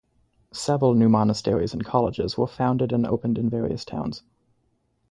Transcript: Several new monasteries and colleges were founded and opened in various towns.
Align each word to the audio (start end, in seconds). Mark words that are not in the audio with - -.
Several 0.51 0.95
new 0.95 1.09
monasteries 1.09 1.73
and 1.73 1.85
colleges 1.85 2.35
were 2.35 2.47
founded 2.47 2.91
and 2.91 3.05
opened 3.05 3.37
in 3.37 3.51
various 3.51 3.85
towns. 3.85 4.23